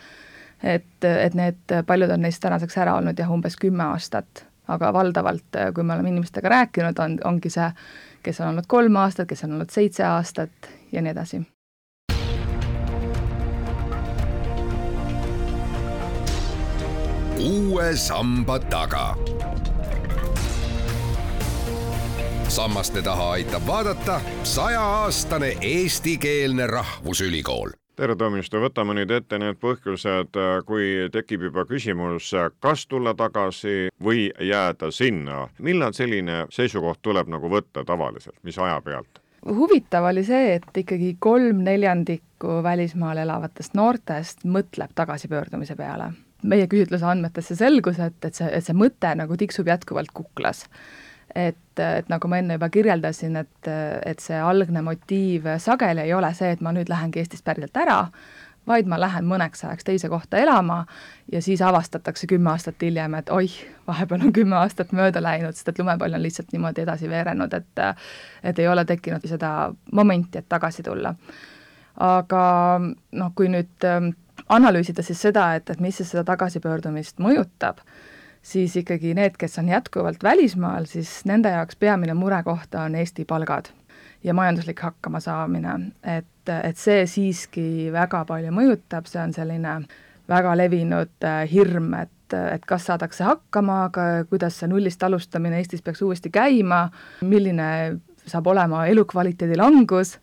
et, 0.63 1.03
et 1.03 1.35
need, 1.35 1.75
paljud 1.87 2.13
on 2.13 2.21
neist 2.27 2.43
tänaseks 2.45 2.77
ära 2.77 2.95
olnud 3.01 3.19
jah, 3.19 3.33
umbes 3.33 3.57
kümme 3.57 3.89
aastat, 3.89 4.45
aga 4.67 4.93
valdavalt, 4.93 5.57
kui 5.75 5.83
me 5.83 5.93
oleme 5.93 6.09
inimestega 6.09 6.49
rääkinud, 6.49 6.99
on, 6.99 7.17
ongi 7.23 7.49
see, 7.49 7.71
kes 8.23 8.41
on 8.41 8.53
olnud 8.53 8.67
kolm 8.67 8.95
aastat, 8.95 9.27
kes 9.27 9.43
on 9.43 9.57
olnud 9.57 9.73
seitse 9.73 10.05
aastat 10.05 10.71
ja 10.91 11.01
nii 11.01 11.11
edasi 11.11 11.41
uue 17.41 17.95
samba 17.97 18.59
taga. 18.59 19.15
sammaste 22.47 23.01
taha 23.01 23.31
aitab 23.31 23.67
vaadata 23.67 24.21
sajaaastane 24.43 25.57
eestikeelne 25.61 26.67
rahvusülikool 26.67 27.80
tere, 27.95 28.15
Tomistu, 28.15 28.59
võtame 28.63 28.95
nüüd 28.97 29.11
ette 29.11 29.39
need 29.41 29.59
põhjused, 29.61 30.37
kui 30.67 31.09
tekib 31.13 31.47
juba 31.47 31.65
küsimus, 31.69 32.31
kas 32.63 32.85
tulla 32.87 33.13
tagasi 33.17 33.89
või 34.03 34.29
jääda 34.39 34.91
sinna. 34.91 35.47
millal 35.59 35.93
selline 35.93 36.45
seisukoht 36.49 37.01
tuleb 37.01 37.27
nagu 37.27 37.49
võtta 37.49 37.85
tavaliselt, 37.85 38.37
mis 38.43 38.57
aja 38.57 38.81
pealt? 38.81 39.21
huvitav 39.45 40.05
oli 40.05 40.23
see, 40.23 40.55
et 40.55 40.77
ikkagi 40.77 41.15
kolm 41.19 41.63
neljandikku 41.65 42.61
välismaal 42.63 43.17
elavatest 43.17 43.73
noortest 43.73 44.45
mõtleb 44.45 44.93
tagasipöördumise 44.95 45.75
peale 45.75 46.11
meie 46.43 46.67
küsitluse 46.69 47.05
andmetesse 47.05 47.55
selgus, 47.57 47.99
et, 48.01 48.17
et 48.25 48.37
see, 48.37 48.49
et 48.49 48.65
see 48.65 48.77
mõte 48.77 49.13
nagu 49.17 49.37
tiksub 49.37 49.69
jätkuvalt 49.69 50.13
kuklas. 50.13 50.65
Et, 51.35 51.79
et 51.79 52.09
nagu 52.11 52.27
ma 52.27 52.41
enne 52.41 52.57
juba 52.57 52.69
kirjeldasin, 52.69 53.35
et, 53.41 53.71
et 54.05 54.19
see 54.19 54.37
algne 54.37 54.83
motiiv 54.85 55.47
sageli 55.63 56.05
ei 56.05 56.13
ole 56.13 56.33
see, 56.37 56.51
et 56.55 56.61
ma 56.61 56.73
nüüd 56.75 56.89
lähengi 56.91 57.21
Eestist 57.21 57.45
päriselt 57.47 57.77
ära, 57.77 58.05
vaid 58.67 58.89
ma 58.89 58.99
lähen 59.01 59.25
mõneks 59.25 59.63
ajaks 59.65 59.87
teise 59.87 60.09
kohta 60.09 60.37
elama 60.37 60.83
ja 61.31 61.41
siis 61.41 61.61
avastatakse 61.65 62.27
kümme 62.29 62.51
aastat 62.51 62.81
hiljem, 62.81 63.15
et 63.17 63.31
oih, 63.33 63.53
vahepeal 63.87 64.27
on 64.27 64.33
kümme 64.35 64.59
aastat 64.59 64.93
mööda 64.95 65.23
läinud, 65.23 65.57
sest 65.57 65.71
et 65.73 65.81
lumepall 65.81 66.13
on 66.13 66.21
lihtsalt 66.21 66.53
niimoodi 66.53 66.85
edasi 66.85 67.09
veerenud, 67.09 67.53
et 67.53 67.85
et 68.43 68.59
ei 68.59 68.67
ole 68.67 68.85
tekkinud 68.85 69.25
seda 69.27 69.71
momenti, 69.91 70.37
et 70.37 70.49
tagasi 70.49 70.83
tulla. 70.83 71.15
aga 71.97 72.43
noh, 73.11 73.31
kui 73.35 73.49
nüüd 73.49 73.89
analüüsida 74.49 75.03
siis 75.03 75.21
seda, 75.21 75.55
et, 75.55 75.69
et 75.69 75.79
mis 75.79 75.97
siis 75.97 76.11
seda 76.13 76.23
tagasipöördumist 76.27 77.19
mõjutab, 77.19 77.81
siis 78.41 78.75
ikkagi 78.75 79.13
need, 79.17 79.37
kes 79.39 79.59
on 79.61 79.69
jätkuvalt 79.69 80.23
välismaal, 80.23 80.85
siis 80.89 81.21
nende 81.29 81.51
jaoks 81.53 81.77
peamine 81.79 82.13
murekoht 82.17 82.75
on 82.75 82.95
Eesti 82.95 83.25
palgad 83.25 83.71
ja 84.23 84.33
majanduslik 84.33 84.79
hakkamasaamine, 84.79 85.75
et, 86.17 86.53
et 86.63 86.77
see 86.77 87.05
siiski 87.09 87.89
väga 87.93 88.25
palju 88.29 88.53
mõjutab, 88.53 89.09
see 89.09 89.21
on 89.21 89.33
selline 89.33 89.79
väga 90.29 90.53
levinud 90.57 91.27
äh, 91.27 91.41
hirm, 91.51 91.93
et, 91.97 92.35
et 92.37 92.65
kas 92.65 92.85
saadakse 92.89 93.25
hakkama, 93.25 93.83
aga 93.89 94.05
kuidas 94.29 94.61
see 94.61 94.69
nullist 94.71 95.03
alustamine 95.03 95.57
Eestis 95.59 95.81
peaks 95.81 96.01
uuesti 96.05 96.29
käima, 96.33 96.87
milline 97.25 97.67
saab 98.29 98.47
olema 98.47 98.85
elukvaliteedi 98.87 99.57
langus 99.57 100.17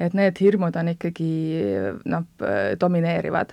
et 0.00 0.14
need 0.16 0.38
hirmud 0.40 0.76
on 0.78 0.92
ikkagi 0.94 1.30
noh, 2.10 2.26
domineerivad. 2.80 3.52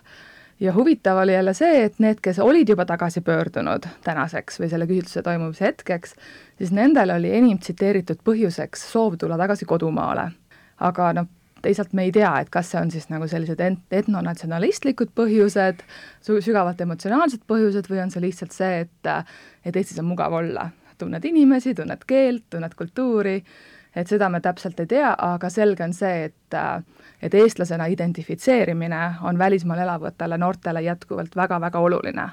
Ja 0.59 0.73
huvitav 0.73 1.17
oli 1.17 1.33
jälle 1.33 1.53
see, 1.53 1.83
et 1.83 1.99
need, 1.99 2.19
kes 2.21 2.39
olid 2.39 2.69
juba 2.69 2.85
tagasi 2.85 3.21
pöördunud 3.21 3.87
tänaseks 4.03 4.59
või 4.59 4.69
selle 4.69 4.87
küsitluse 4.89 5.23
toimumise 5.23 5.65
hetkeks, 5.65 6.15
siis 6.57 6.71
nendel 6.75 7.13
oli 7.15 7.31
enim 7.35 7.59
tsiteeritud 7.59 8.23
põhjuseks 8.27 8.89
soov 8.91 9.17
tulla 9.17 9.37
tagasi 9.37 9.65
kodumaale. 9.65 10.31
aga 10.79 11.13
noh, 11.13 11.27
teisalt 11.61 11.93
me 11.93 12.03
ei 12.07 12.11
tea, 12.11 12.31
et 12.39 12.49
kas 12.49 12.71
see 12.71 12.81
on 12.81 12.91
siis 12.91 13.09
nagu 13.11 13.27
sellised 13.27 13.59
etnonatsionalistlikud 13.91 15.11
põhjused, 15.15 15.81
sügavalt 16.23 16.81
emotsionaalsed 16.81 17.43
põhjused 17.47 17.89
või 17.91 18.03
on 18.03 18.11
see 18.11 18.23
lihtsalt 18.23 18.55
see, 18.55 18.85
et 18.85 19.11
et 19.65 19.75
Eestis 19.75 19.99
on 19.99 20.07
mugav 20.07 20.33
olla, 20.33 20.69
tunned 20.97 21.25
inimesi, 21.25 21.75
tunned 21.75 22.05
keelt, 22.07 22.45
tunned 22.49 22.75
kultuuri 22.75 23.41
et 23.95 24.07
seda 24.07 24.29
me 24.29 24.39
täpselt 24.41 24.79
ei 24.79 24.87
tea, 24.87 25.13
aga 25.17 25.49
selge 25.49 25.83
on 25.83 25.93
see, 25.93 26.29
et 26.29 26.35
et 27.21 27.33
eestlasena 27.35 27.85
identifitseerimine 27.91 28.99
on 29.21 29.37
välismaal 29.37 29.79
elavatele 29.79 30.37
noortele 30.37 30.81
jätkuvalt 30.81 31.35
väga-väga 31.35 31.79
oluline. 31.79 32.29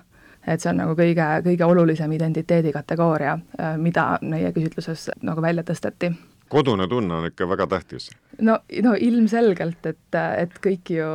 et 0.46 0.60
see 0.60 0.70
on 0.70 0.76
nagu 0.76 0.94
kõige, 0.94 1.24
kõige 1.42 1.64
olulisem 1.64 2.12
identiteedikategooria, 2.12 3.38
mida 3.76 4.18
meie 4.22 4.52
küsitluses 4.52 5.10
nagu 5.22 5.42
välja 5.42 5.62
tõsteti 5.62 6.12
kodune 6.48 6.88
tunne 6.88 7.14
on 7.14 7.26
ikka 7.26 7.48
väga 7.48 7.66
tähtis. 7.66 8.10
no, 8.40 8.58
no 8.82 8.94
ilmselgelt, 8.98 9.86
et, 9.86 10.18
et 10.38 10.58
kõik 10.62 10.90
ju 10.90 11.08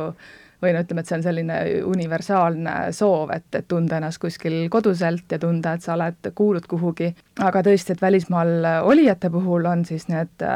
või 0.62 0.72
no 0.74 0.82
ütleme, 0.84 1.02
et 1.02 1.10
see 1.10 1.18
on 1.18 1.26
selline 1.26 1.58
universaalne 1.90 2.74
soov, 2.94 3.32
et, 3.34 3.48
et 3.58 3.68
tunda 3.68 3.98
ennast 3.98 4.22
kuskil 4.22 4.68
koduselt 4.70 5.32
ja 5.32 5.38
tunda, 5.42 5.74
et 5.74 5.82
sa 5.82 5.96
oled, 5.96 6.32
kuulud 6.38 6.66
kuhugi, 6.70 7.12
aga 7.42 7.64
tõesti, 7.66 7.96
et 7.96 8.02
välismaal 8.02 8.84
olijate 8.86 9.30
puhul 9.30 9.66
on 9.70 9.86
siis 9.88 10.08
need 10.12 10.50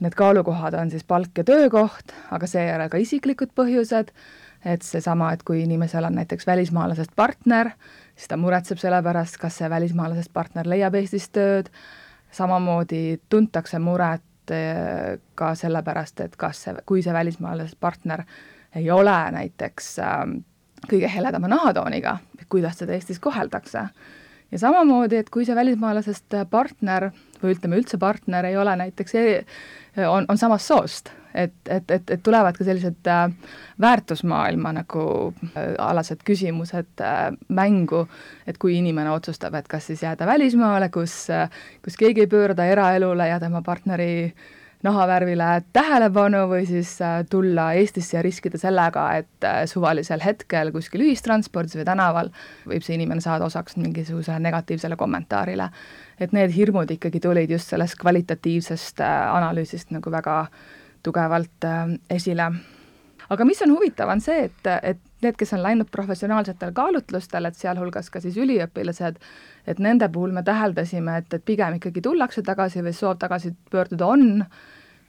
Need 0.00 0.12
kaalukohad 0.12 0.74
on 0.76 0.90
siis 0.92 1.04
palk 1.08 1.38
ja 1.40 1.44
töökoht, 1.44 2.12
aga 2.30 2.46
seejärel 2.46 2.90
ka 2.92 2.98
isiklikud 3.00 3.54
põhjused, 3.56 4.10
et 4.68 4.82
seesama, 4.84 5.30
et 5.32 5.44
kui 5.46 5.62
inimesel 5.62 6.04
on 6.04 6.18
näiteks 6.18 6.46
välismaalasest 6.46 7.14
partner, 7.16 7.70
siis 8.16 8.28
ta 8.28 8.36
muretseb 8.36 8.80
selle 8.82 9.00
pärast, 9.02 9.38
kas 9.40 9.56
see 9.56 9.70
välismaalasest 9.72 10.32
partner 10.36 10.68
leiab 10.68 10.98
Eestis 11.00 11.30
tööd, 11.32 11.70
samamoodi 12.34 13.22
tuntakse 13.32 13.80
muret 13.80 14.52
eh, 14.52 15.16
ka 15.34 15.54
sellepärast, 15.56 16.20
et 16.26 16.36
kas 16.36 16.66
see, 16.66 16.76
kui 16.84 17.00
see 17.04 17.16
välismaalasest 17.16 17.80
partner 17.80 18.26
ei 18.76 18.90
ole 18.90 19.16
näiteks 19.32 19.98
äh, 20.04 20.22
kõige 20.90 21.10
heledama 21.10 21.48
nahatooniga, 21.50 22.18
kuidas 22.48 22.78
seda 22.80 22.94
Eestis 22.96 23.20
koheldakse. 23.22 23.88
ja 24.52 24.58
samamoodi, 24.58 25.16
et 25.16 25.30
kui 25.30 25.44
see 25.44 25.56
välismaalasest 25.56 26.36
partner 26.50 27.10
või 27.42 27.56
ütleme 27.56 27.80
üldse 27.80 27.98
partner 27.98 28.46
ei 28.46 28.56
ole 28.56 28.76
näiteks, 28.76 29.14
on, 30.06 30.26
on 30.28 30.38
samast 30.38 30.70
soost, 30.70 31.10
et, 31.34 31.54
et, 31.68 31.90
et, 31.90 32.10
et 32.10 32.22
tulevad 32.22 32.56
ka 32.56 32.64
sellised 32.64 33.10
äh, 33.10 33.24
väärtusmaailma 33.82 34.72
nagu 34.78 35.06
äh, 35.32 35.74
alased 35.82 36.22
küsimused 36.24 37.02
äh, 37.02 37.32
mängu, 37.48 38.06
et 38.46 38.58
kui 38.62 38.78
inimene 38.78 39.10
otsustab, 39.10 39.54
et 39.58 39.68
kas 39.68 39.90
siis 39.90 40.04
jääda 40.06 40.26
välismaale, 40.26 40.88
kus 40.94 41.26
kus 41.84 41.98
keegi 41.98 42.24
ei 42.24 42.30
pöörda 42.30 42.68
eraelule 42.70 43.28
ja 43.28 43.40
tema 43.42 43.62
partneri 43.66 44.12
äh, 44.30 44.46
nahavärvile 44.84 45.62
tähelepanu 45.72 46.44
või 46.50 46.66
siis 46.68 46.96
äh, 47.02 47.22
tulla 47.30 47.70
Eestisse 47.78 48.18
ja 48.18 48.22
riskida 48.24 48.58
sellega, 48.60 49.06
et 49.20 49.46
äh, 49.46 49.62
suvalisel 49.70 50.22
hetkel 50.24 50.72
kuskil 50.74 51.06
ühistranspordis 51.06 51.78
või 51.78 51.86
tänaval 51.88 52.30
võib 52.68 52.84
see 52.84 52.98
inimene 52.98 53.24
saada 53.24 53.48
osaks 53.48 53.78
mingisugusele 53.80 54.38
negatiivsele 54.44 54.96
kommentaarile. 54.96 55.70
et 56.20 56.32
need 56.32 56.50
hirmud 56.50 56.90
ikkagi 56.90 57.20
tulid 57.20 57.50
just 57.50 57.72
sellest 57.72 57.98
kvalitatiivsest 58.00 59.00
äh, 59.00 59.34
analüüsist 59.34 59.90
nagu 59.90 60.10
väga 60.10 60.46
tugevalt 61.02 61.64
esile. 62.10 62.50
Aga 63.30 63.44
mis 63.44 63.62
on 63.62 63.74
huvitav, 63.74 64.10
on 64.12 64.20
see, 64.20 64.46
et, 64.48 64.70
et 64.82 65.00
need, 65.22 65.36
kes 65.38 65.54
on 65.56 65.62
läinud 65.64 65.90
professionaalsetel 65.92 66.74
kaalutlustel, 66.76 67.48
et 67.48 67.58
sealhulgas 67.58 68.10
ka 68.10 68.20
siis 68.22 68.36
üliõpilased, 68.40 69.18
et 69.66 69.80
nende 69.82 70.08
puhul 70.12 70.34
me 70.36 70.44
täheldasime, 70.46 71.18
et, 71.22 71.32
et 71.34 71.44
pigem 71.44 71.80
ikkagi 71.80 72.04
tullakse 72.04 72.44
tagasi 72.46 72.84
või 72.86 72.94
soov 72.96 73.18
tagasi 73.22 73.54
pöörduda 73.72 74.06
on, 74.06 74.44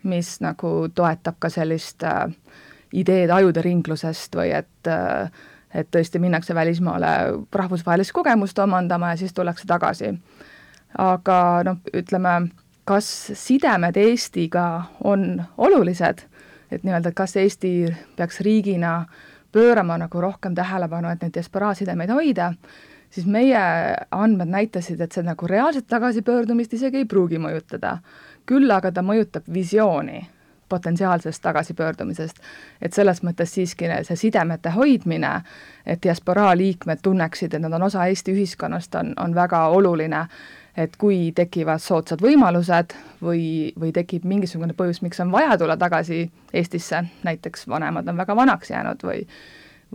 mis 0.07 0.38
nagu 0.41 0.74
toetab 0.95 1.38
ka 1.39 1.51
sellist 1.51 2.03
äh, 2.07 2.25
ideed 2.93 3.33
ajude 3.33 3.62
ringlusest 3.65 4.36
või 4.38 4.51
et 4.55 4.91
äh, 4.91 5.31
et 5.77 5.89
tõesti 5.91 6.19
minnakse 6.19 6.55
välismaale 6.55 7.07
rahvusvahelist 7.53 8.13
kogemust 8.15 8.59
omandama 8.59 9.12
ja 9.12 9.17
siis 9.19 9.33
tullakse 9.33 9.67
tagasi. 9.67 10.13
aga 10.97 11.63
noh, 11.67 11.77
ütleme, 11.93 12.50
kas 12.88 13.07
sidemed 13.36 13.97
Eestiga 14.00 14.83
on 15.03 15.43
olulised, 15.57 16.24
et 16.71 16.83
nii-öelda, 16.83 17.12
kas 17.15 17.36
Eesti 17.36 17.71
peaks 18.15 18.41
riigina 18.45 19.05
pöörama 19.51 19.97
nagu 19.97 20.21
rohkem 20.21 20.55
tähelepanu, 20.55 21.09
et 21.09 21.21
neid 21.21 21.33
diasporaa 21.33 21.74
sidemeid 21.74 22.12
hoida, 22.12 22.53
siis 23.09 23.27
meie 23.27 23.59
andmed 24.12 24.51
näitasid, 24.51 25.01
et 25.01 25.12
see 25.12 25.24
nagu 25.25 25.47
reaalset 25.47 25.88
tagasipöördumist 25.88 26.74
isegi 26.74 27.03
ei 27.03 27.05
pruugi 27.05 27.39
mõjutada. 27.41 27.97
Küll 28.47 28.71
aga 28.71 28.91
ta 28.91 29.03
mõjutab 29.03 29.47
visiooni 29.53 30.21
potentsiaalsest 30.69 31.41
tagasipöördumisest. 31.41 32.38
et 32.81 32.93
selles 32.93 33.24
mõttes 33.24 33.53
siiski 33.53 33.86
see 34.03 34.15
sidemete 34.15 34.69
hoidmine, 34.69 35.41
et 35.86 36.03
diasporaa 36.03 36.57
liikmed 36.57 37.00
tunneksid, 37.03 37.53
et 37.53 37.62
nad 37.62 37.74
on 37.74 37.83
osa 37.83 38.05
Eesti 38.05 38.33
ühiskonnast, 38.33 38.95
on, 38.95 39.13
on 39.19 39.36
väga 39.36 39.67
oluline, 39.67 40.27
et 40.77 40.97
kui 40.97 41.31
tekivad 41.36 41.81
soodsad 41.81 42.21
võimalused 42.21 42.93
või, 43.21 43.74
või 43.79 43.91
tekib 43.91 44.25
mingisugune 44.25 44.74
põhjus, 44.77 45.01
miks 45.01 45.19
on 45.19 45.31
vaja 45.31 45.57
tulla 45.57 45.77
tagasi 45.77 46.31
Eestisse, 46.53 47.03
näiteks 47.24 47.67
vanemad 47.67 48.07
on 48.07 48.17
väga 48.17 48.36
vanaks 48.36 48.69
jäänud 48.69 49.03
või 49.03 49.25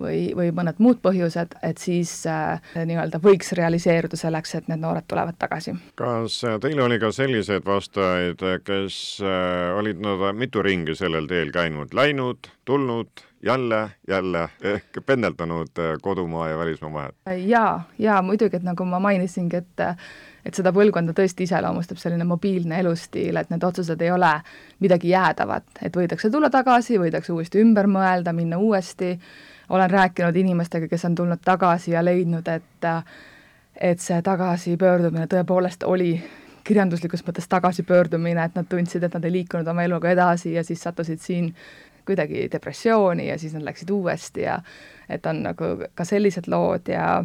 või, 0.01 0.33
või 0.37 0.53
mõned 0.55 0.79
muud 0.83 1.01
põhjused, 1.03 1.57
et 1.63 1.83
siis 1.83 2.15
äh, 2.31 2.61
nii-öelda 2.77 3.21
võiks 3.23 3.53
realiseeruda 3.59 4.19
selleks, 4.19 4.55
et 4.59 4.71
need 4.71 4.83
noored 4.83 5.07
tulevad 5.09 5.39
tagasi. 5.39 5.75
kas 5.99 6.41
teil 6.63 6.81
oli 6.81 6.99
ka 7.03 7.13
selliseid 7.13 7.67
vastajaid, 7.67 8.47
kes 8.65 8.97
äh, 9.25 9.77
olid 9.79 10.01
nad 10.03 10.25
mitu 10.37 10.63
ringi 10.63 10.97
sellel 10.99 11.29
teel 11.31 11.53
käinud, 11.55 11.95
läinud, 11.95 12.51
tulnud, 12.65 13.25
jälle, 13.43 13.91
jälle 14.09 14.49
ehk 14.75 15.03
pendeldanud 15.07 15.79
äh, 15.79 15.95
kodumaa 16.03 16.49
ja 16.49 16.59
välismaa 16.59 16.93
vahet? 16.93 17.15
jaa, 17.47 17.89
jaa 17.99 18.23
muidugi, 18.23 18.57
et 18.57 18.67
nagu 18.67 18.85
ma 18.85 19.01
mainisingi, 19.03 19.57
et 19.57 19.89
et 20.43 20.59
seda 20.59 20.73
põlvkonda 20.75 21.15
tõesti 21.15 21.47
iseloomustab 21.47 22.01
selline 22.03 22.25
mobiilne 22.27 22.81
elustiil, 22.83 23.37
et 23.39 23.51
need 23.53 23.63
otsused 23.63 24.01
ei 24.03 24.11
ole 24.11 24.33
midagi 24.83 25.13
jäädavat, 25.13 25.83
et 25.87 25.97
võidakse 25.97 26.31
tulla 26.31 26.51
tagasi, 26.51 26.99
võidakse 26.99 27.33
uuesti 27.33 27.63
ümber 27.63 27.87
mõelda, 27.91 28.35
minna 28.35 28.59
uuesti 28.59 29.13
olen 29.69 29.90
rääkinud 29.90 30.37
inimestega, 30.37 30.88
kes 30.88 31.04
on 31.04 31.14
tulnud 31.14 31.42
tagasi 31.45 31.90
ja 31.90 32.04
leidnud, 32.04 32.49
et 32.49 32.88
et 33.81 34.00
see 34.00 34.23
tagasipöördumine 34.23 35.26
tõepoolest 35.26 35.85
oli 35.88 36.23
kirjanduslikus 36.64 37.25
mõttes 37.26 37.49
tagasipöördumine, 37.49 38.45
et 38.45 38.54
nad 38.54 38.69
tundsid, 38.69 39.02
et 39.02 39.14
nad 39.14 39.25
ei 39.25 39.33
liikunud 39.33 39.69
oma 39.69 39.83
eluga 39.83 40.11
edasi 40.12 40.52
ja 40.54 40.64
siis 40.64 40.83
sattusid 40.83 41.19
siin 41.21 41.54
kuidagi 42.07 42.49
depressiooni 42.52 43.28
ja 43.28 43.38
siis 43.38 43.54
nad 43.54 43.64
läksid 43.66 43.90
uuesti 43.90 44.45
ja 44.47 44.61
et 45.09 45.26
on 45.26 45.42
nagu 45.42 45.73
ka 45.95 46.04
sellised 46.04 46.50
lood 46.50 46.88
ja 46.92 47.25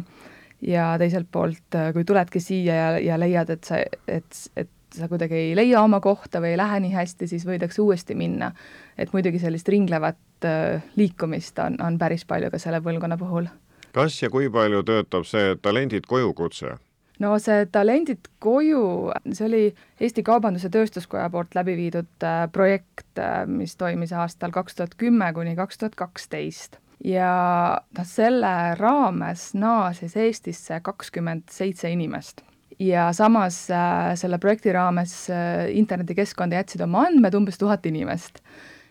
ja 0.62 0.88
teiselt 0.98 1.28
poolt, 1.30 1.76
kui 1.92 2.04
tuledki 2.04 2.40
siia 2.40 2.74
ja, 2.74 2.98
ja 2.98 3.18
leiad, 3.20 3.50
et 3.50 3.64
sa, 3.64 3.78
et, 4.08 4.38
et 4.56 4.70
sa 4.98 5.08
kuidagi 5.08 5.34
ei 5.34 5.54
leia 5.56 5.82
oma 5.82 6.00
kohta 6.00 6.42
või 6.42 6.54
ei 6.54 6.60
lähe 6.60 6.80
nii 6.84 6.92
hästi, 6.94 7.28
siis 7.30 7.46
võidakse 7.46 7.82
uuesti 7.82 8.14
minna. 8.18 8.52
et 8.98 9.12
muidugi 9.12 9.38
sellist 9.38 9.68
ringlevat 9.68 10.44
äh, 10.44 10.82
liikumist 10.96 11.58
on, 11.58 11.78
on 11.82 11.98
päris 11.98 12.24
palju 12.24 12.50
ka 12.50 12.58
selle 12.58 12.80
põlvkonna 12.80 13.18
puhul. 13.18 13.48
kas 13.92 14.22
ja 14.22 14.30
kui 14.30 14.50
palju 14.50 14.82
töötab 14.82 15.24
see 15.24 15.56
Talendid 15.62 16.06
koju 16.06 16.34
kutse? 16.34 16.76
no 17.18 17.36
see 17.42 17.66
Talendid 17.72 18.30
koju, 18.38 19.12
see 19.32 19.46
oli 19.46 19.62
Eesti 20.00 20.22
Kaubandus-Tööstuskoja 20.22 21.30
poolt 21.30 21.54
läbi 21.58 21.76
viidud 21.76 22.26
äh, 22.26 22.44
projekt, 22.52 23.14
äh, 23.18 23.46
mis 23.46 23.76
toimis 23.76 24.12
aastal 24.12 24.54
kaks 24.54 24.74
tuhat 24.78 24.98
kümme 24.98 25.32
kuni 25.34 25.56
kaks 25.56 25.78
tuhat 25.78 25.98
kaksteist 25.98 26.78
ja 27.04 27.32
noh, 27.98 28.06
selle 28.06 28.52
raames 28.78 29.52
naasis 29.54 30.16
Eestisse 30.16 30.80
kakskümmend 30.82 31.50
seitse 31.54 31.90
inimest 31.90 32.42
ja 32.78 33.12
samas 33.12 33.66
äh, 33.70 34.14
selle 34.16 34.38
projekti 34.38 34.72
raames 34.72 35.14
äh, 35.30 35.68
internetikeskkonda 35.78 36.62
jätsid 36.62 36.82
oma 36.86 37.06
andmed 37.08 37.34
umbes 37.34 37.58
tuhat 37.58 37.86
inimest. 37.86 38.42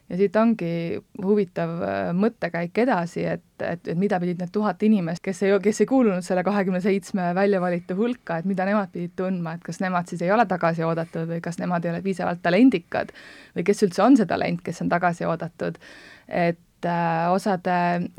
ja 0.08 0.16
siit 0.16 0.36
ongi 0.40 1.00
huvitav 1.24 1.72
äh, 1.84 1.96
mõttekäik 2.16 2.78
edasi, 2.84 3.26
et, 3.28 3.44
et, 3.60 3.88
et 3.88 3.98
mida 4.00 4.20
pidid 4.24 4.40
need 4.40 4.52
tuhat 4.56 4.84
inimest, 4.84 5.24
kes 5.24 5.42
ei, 5.44 5.56
kes 5.64 5.82
ei 5.84 5.90
kuulunud 5.90 6.24
selle 6.24 6.44
kahekümne 6.48 6.80
seitsme 6.84 7.34
väljavalitu 7.36 7.96
hulka, 7.96 8.38
et 8.38 8.48
mida 8.48 8.68
nemad 8.68 8.92
pidid 8.94 9.18
tundma, 9.20 9.58
et 9.58 9.66
kas 9.68 9.82
nemad 9.84 10.08
siis 10.08 10.24
ei 10.24 10.32
ole 10.32 10.46
tagasi 10.48 10.86
oodatud 10.88 11.28
või 11.32 11.42
kas 11.44 11.60
nemad 11.60 11.86
ei 11.86 11.92
ole 11.92 12.04
piisavalt 12.06 12.44
talendikad 12.44 13.12
või 13.56 13.68
kes 13.68 13.84
üldse 13.88 14.04
on 14.04 14.16
see 14.20 14.30
talent, 14.30 14.64
kes 14.64 14.80
on 14.86 14.92
tagasi 14.96 15.28
oodatud. 15.28 15.80
et 16.28 16.60
Äh, 16.86 17.32
osade 17.34 17.72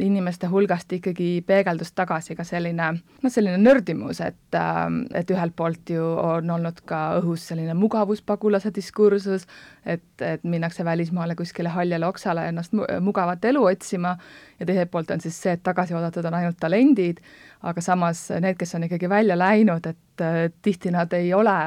inimeste 0.02 0.48
hulgast 0.50 0.90
ikkagi 0.92 1.44
peegeldus 1.46 1.92
tagasi 1.94 2.34
ka 2.34 2.42
selline 2.42 2.88
noh, 2.98 3.30
selline 3.30 3.54
nördimus, 3.62 4.18
et, 4.18 4.56
äh, 4.58 4.80
et 5.14 5.30
ühelt 5.30 5.54
poolt 5.54 5.92
ju 5.94 6.02
on 6.02 6.50
olnud 6.50 6.80
ka 6.90 7.20
õhus 7.20 7.44
selline 7.52 7.76
mugavuspagulase 7.78 8.72
diskursus, 8.74 9.46
et, 9.86 10.02
et 10.18 10.42
minnakse 10.42 10.82
välismaale 10.84 11.36
kuskile 11.38 11.70
haljale 11.70 12.10
oksale 12.10 12.48
ennast 12.50 12.74
mugavat 12.74 13.46
elu 13.46 13.62
otsima 13.62 14.16
ja 14.58 14.66
teiselt 14.66 14.90
poolt 14.90 15.14
on 15.14 15.22
siis 15.22 15.38
see, 15.38 15.54
et 15.54 15.62
tagasi 15.62 15.94
oodatud 15.94 16.26
on 16.26 16.40
ainult 16.40 16.58
talendid, 16.58 17.22
aga 17.62 17.84
samas 17.84 18.26
need, 18.42 18.58
kes 18.58 18.74
on 18.74 18.88
ikkagi 18.90 19.06
välja 19.08 19.38
läinud, 19.38 19.86
et 19.86 20.26
äh, 20.26 20.48
tihti 20.66 20.90
nad 20.90 21.14
ei 21.14 21.30
ole 21.30 21.60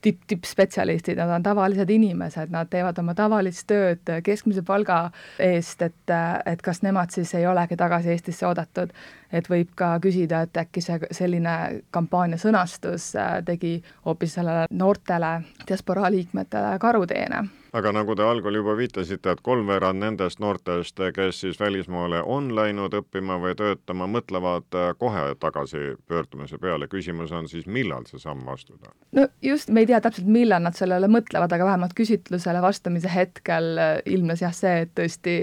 tipp, 0.00 0.22
tippspetsialistid, 0.26 1.18
nad 1.18 1.30
on 1.34 1.42
tavalised 1.42 1.90
inimesed, 1.90 2.50
nad 2.50 2.70
teevad 2.70 2.98
oma 3.02 3.14
tavalist 3.14 3.66
tööd 3.70 4.12
keskmise 4.24 4.62
palga 4.66 5.00
eest, 5.38 5.82
et, 5.82 6.14
et 6.46 6.62
kas 6.62 6.82
nemad 6.82 7.12
siis 7.14 7.34
ei 7.38 7.46
olegi 7.46 7.76
tagasi 7.76 8.14
Eestisse 8.14 8.46
oodatud. 8.46 8.92
et 9.32 9.46
võib 9.46 9.68
ka 9.78 9.92
küsida, 10.02 10.42
et 10.42 10.56
äkki 10.56 10.80
see 10.82 10.98
selline 11.14 11.82
kampaania 11.90 12.38
sõnastus 12.38 13.12
tegi 13.46 13.76
hoopis 14.04 14.34
sellele 14.34 14.66
noortele 14.70 15.40
diasporaa 15.68 16.10
liikmetele 16.10 16.78
karuteene 16.78 17.59
aga 17.76 17.92
nagu 17.94 18.14
te 18.18 18.24
algul 18.26 18.56
juba 18.58 18.74
viitasite, 18.78 19.34
et 19.34 19.42
kolmveerand 19.46 20.02
nendest 20.02 20.40
noortest, 20.42 20.98
kes 21.14 21.40
siis 21.44 21.60
välismaale 21.60 22.22
on 22.26 22.50
läinud 22.56 22.94
õppima 22.98 23.38
või 23.42 23.54
töötama, 23.58 24.08
mõtlevad 24.10 24.78
äh, 24.78 24.90
kohe 24.98 25.22
tagasipöördumise 25.40 26.58
peale. 26.58 26.88
küsimus 26.90 27.32
on 27.32 27.48
siis, 27.48 27.66
millal 27.66 28.06
see 28.10 28.18
samm 28.22 28.48
astuda? 28.50 28.92
no 29.16 29.26
just, 29.42 29.70
me 29.70 29.84
ei 29.84 29.90
tea 29.90 30.00
täpselt, 30.00 30.26
millal 30.26 30.64
nad 30.66 30.78
sellele 30.78 31.08
mõtlevad, 31.10 31.52
aga 31.54 31.70
vähemalt 31.70 31.94
küsitlusele 31.98 32.62
vastamise 32.62 33.10
hetkel 33.14 33.72
äh, 33.78 33.96
ilmnes 34.04 34.42
jah 34.42 34.54
see, 34.54 34.86
et 34.86 34.94
tõesti 34.98 35.36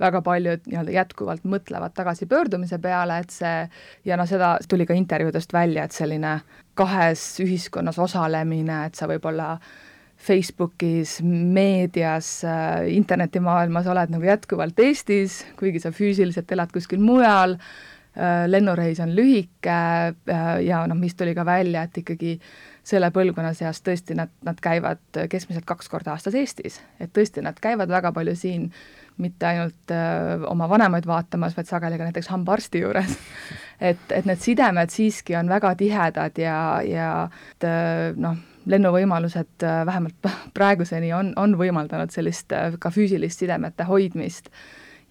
väga 0.00 0.22
paljud 0.24 0.68
nii-öelda 0.68 0.98
jätkuvalt 0.98 1.44
mõtlevad 1.44 1.96
tagasipöördumise 1.96 2.78
peale, 2.78 3.20
et 3.20 3.34
see 3.34 3.56
ja 4.08 4.20
noh, 4.20 4.28
seda 4.28 4.56
tuli 4.68 4.86
ka 4.88 4.96
intervjuudest 4.96 5.52
välja, 5.52 5.84
et 5.84 5.96
selline 5.96 6.38
kahes 6.74 7.22
ühiskonnas 7.44 7.98
osalemine, 8.02 8.86
et 8.88 8.96
sa 8.98 9.06
võib-olla 9.10 9.58
Facebookis, 10.16 11.18
meedias, 11.22 12.44
äh, 12.44 12.88
internetimaailmas 12.94 13.86
oled 13.86 14.12
nagu 14.14 14.24
jätkuvalt 14.24 14.78
Eestis, 14.80 15.42
kuigi 15.58 15.82
sa 15.82 15.92
füüsiliselt 15.92 16.52
elad 16.54 16.72
kuskil 16.72 17.02
mujal, 17.02 17.58
äh, 18.16 18.44
lennureis 18.48 19.02
on 19.04 19.12
lühike 19.16 19.74
äh, 19.74 20.46
ja 20.64 20.84
noh, 20.88 20.96
mis 20.96 21.18
tuli 21.18 21.34
ka 21.36 21.44
välja, 21.44 21.82
et 21.84 21.98
ikkagi 22.00 22.38
selle 22.84 23.10
põlvkonna 23.12 23.52
seas 23.56 23.82
tõesti 23.84 24.16
nad, 24.16 24.32
nad 24.44 24.60
käivad 24.62 25.02
keskmiselt 25.32 25.66
kaks 25.68 25.90
korda 25.92 26.14
aastas 26.14 26.36
Eestis, 26.38 26.80
et 27.00 27.12
tõesti, 27.12 27.44
nad 27.44 27.58
käivad 27.60 27.92
väga 27.92 28.12
palju 28.14 28.36
siin 28.38 28.70
mitte 29.20 29.46
ainult 29.46 29.92
oma 30.50 30.66
vanemaid 30.68 31.06
vaatamas, 31.06 31.54
vaid 31.54 31.68
sageli 31.68 32.00
ka 32.00 32.08
näiteks 32.08 32.32
hambaarsti 32.32 32.80
juures. 32.82 33.12
et, 33.90 34.02
et 34.10 34.26
need 34.26 34.42
sidemed 34.42 34.90
siiski 34.90 35.36
on 35.38 35.52
väga 35.52 35.76
tihedad 35.78 36.40
ja, 36.42 36.58
ja 36.82 37.12
et 37.54 37.68
noh, 38.18 38.42
lennuvõimalused 38.66 39.62
äh, 39.62 39.86
vähemalt 39.86 40.30
praeguseni 40.56 41.12
on, 41.12 41.32
on 41.36 41.58
võimaldanud 41.58 42.14
sellist 42.14 42.52
äh, 42.52 42.78
ka 42.78 42.90
füüsilist 42.90 43.42
sidemete 43.42 43.86
hoidmist 43.88 44.50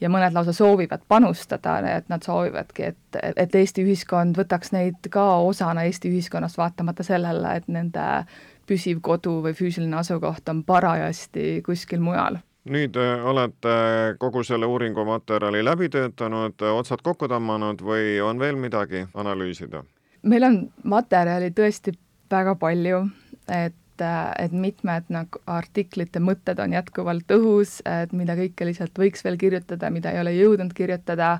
ja 0.02 0.10
mõned 0.10 0.34
lausa 0.36 0.54
soovivad 0.54 1.06
panustada, 1.08 1.78
et 1.96 2.10
nad 2.12 2.24
soovivadki, 2.26 2.90
et, 2.92 3.20
et 3.36 3.56
Eesti 3.56 3.86
ühiskond 3.86 4.38
võtaks 4.38 4.74
neid 4.76 5.12
ka 5.14 5.26
osana 5.46 5.86
Eesti 5.88 6.12
ühiskonnast, 6.12 6.58
vaatamata 6.58 7.06
sellele, 7.08 7.58
et 7.58 7.70
nende 7.72 8.08
püsiv 8.68 9.00
kodu 9.04 9.40
või 9.46 9.54
füüsiline 9.56 9.96
asukoht 10.00 10.50
on 10.50 10.64
parajasti 10.68 11.62
kuskil 11.66 12.04
mujal 12.04 12.42
nüüd 12.64 12.96
äh, 12.96 13.26
olete 13.28 13.74
kogu 14.20 14.44
selle 14.48 14.66
uuringumaterjali 14.72 15.66
läbi 15.66 15.90
töötanud, 15.92 16.62
otsad 16.72 17.04
kokku 17.04 17.28
tõmmanud 17.28 17.84
või 17.84 18.22
on 18.24 18.40
veel 18.40 18.56
midagi 18.56 19.06
analüüsida? 19.14 19.84
meil 20.24 20.48
on 20.48 20.58
materjali 20.88 21.52
tõesti 21.52 21.92
väga 22.32 22.56
palju, 22.56 23.04
et 23.52 23.74
et 24.04 24.52
mitmed 24.52 25.06
nagu 25.14 25.40
artiklite 25.46 26.18
mõtted 26.20 26.58
on 26.60 26.72
jätkuvalt 26.74 27.30
õhus, 27.36 27.76
et 27.86 28.12
mida 28.18 28.34
kõike 28.36 28.66
lihtsalt 28.66 28.98
võiks 28.98 29.22
veel 29.24 29.38
kirjutada, 29.38 29.92
mida 29.94 30.12
ei 30.12 30.20
ole 30.20 30.34
jõudnud 30.34 30.74
kirjutada, 30.74 31.36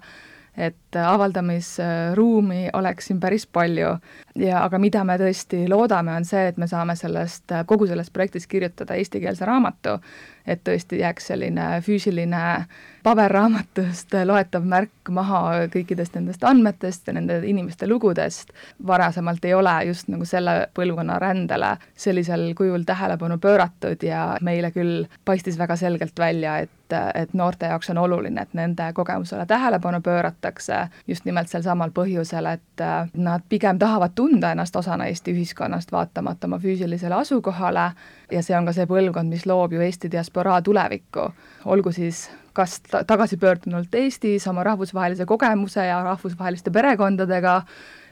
et 0.58 0.96
avaldamisruumi 0.96 2.70
oleks 2.74 3.08
siin 3.10 3.20
päris 3.20 3.48
palju 3.48 3.96
ja 4.36 4.64
aga 4.64 4.80
mida 4.80 5.04
me 5.04 5.18
tõesti 5.18 5.64
loodame, 5.70 6.14
on 6.14 6.26
see, 6.26 6.48
et 6.52 6.58
me 6.62 6.68
saame 6.70 6.96
sellest, 6.98 7.50
kogu 7.66 7.88
sellest 7.90 8.14
projektist 8.14 8.50
kirjutada 8.52 8.98
eestikeelse 8.98 9.46
raamatu, 9.46 9.98
et 10.46 10.62
tõesti 10.68 11.00
jääks 11.00 11.32
selline 11.32 11.68
füüsiline 11.86 12.44
paberraamatust 13.04 14.14
loetav 14.26 14.66
märk 14.68 15.10
maha 15.10 15.68
kõikidest 15.74 16.18
nendest 16.18 16.44
andmetest 16.48 17.08
ja 17.08 17.18
nende 17.18 17.40
inimeste 17.48 17.88
lugudest. 17.88 18.54
varasemalt 18.88 19.46
ei 19.46 19.54
ole 19.54 19.74
just 19.88 20.08
nagu 20.08 20.26
selle 20.26 20.68
põlvkonna 20.74 21.20
rändele 21.20 21.78
sellisel 21.96 22.54
kujul 22.56 22.84
tähelepanu 22.86 23.38
pööratud 23.38 24.04
ja 24.04 24.38
meile 24.42 24.72
küll 24.72 25.06
paistis 25.26 25.58
väga 25.58 25.76
selgelt 25.76 26.20
välja, 26.20 26.58
et 26.58 26.70
et 27.16 27.34
noorte 27.34 27.66
jaoks 27.66 27.90
on 27.94 27.98
oluline, 27.98 28.42
et 28.42 28.54
nende 28.58 28.90
kogemusele 28.94 29.46
tähelepanu 29.50 30.02
pööratakse 30.02 30.88
just 31.08 31.26
nimelt 31.26 31.52
sel 31.52 31.64
samal 31.66 31.92
põhjusel, 31.96 32.48
et 32.54 32.86
nad 33.14 33.44
pigem 33.50 33.80
tahavad 33.80 34.16
tunda 34.16 34.52
ennast 34.54 34.76
osana 34.76 35.08
Eesti 35.12 35.34
ühiskonnast, 35.34 35.92
vaatamata 35.92 36.48
oma 36.48 36.60
füüsilisele 36.60 37.16
asukohale. 37.16 37.92
Ja 38.32 38.44
see 38.44 38.56
on 38.58 38.66
ka 38.66 38.74
see 38.74 38.88
põlvkond, 38.90 39.30
mis 39.30 39.46
loob 39.46 39.74
ju 39.74 39.82
Eesti 39.82 40.12
diasporaa 40.12 40.62
tulevikku, 40.62 41.28
olgu 41.66 41.92
siis 41.92 42.30
kas 42.54 42.80
ta 42.86 43.04
tagasipöördunult 43.04 43.96
Eestis 43.96 44.48
oma 44.48 44.64
rahvusvahelise 44.64 45.26
kogemuse 45.26 45.86
ja 45.86 46.04
rahvusvaheliste 46.04 46.72
perekondadega 46.72 47.62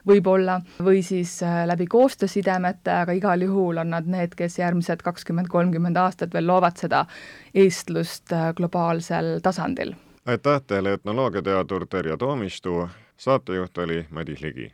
võib-olla, 0.08 0.60
või 0.84 1.02
siis 1.06 1.38
äh, 1.44 1.64
läbi 1.68 1.88
koostöösidemete, 1.88 2.92
aga 3.04 3.16
igal 3.18 3.42
juhul 3.46 3.82
on 3.82 3.94
nad 3.96 4.08
need, 4.10 4.36
kes 4.38 4.60
järgmised 4.60 5.04
kakskümmend, 5.06 5.50
kolmkümmend 5.52 5.98
aastat 5.98 6.34
veel 6.34 6.48
loovad 6.48 6.78
seda 6.82 7.06
eestlust 7.54 8.34
äh, 8.34 8.52
globaalsel 8.58 9.40
tasandil. 9.44 9.96
aitäh 10.26 10.62
teile, 10.68 10.94
etnoloogiateadur 10.94 11.88
Terje 11.88 12.18
Toomistu, 12.18 12.90
saatejuht 13.18 13.78
oli 13.78 14.06
Madis 14.10 14.42
Ligi. 14.42 14.74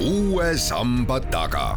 Uue 0.00 0.56
samba 0.56 1.20
taga 1.20 1.76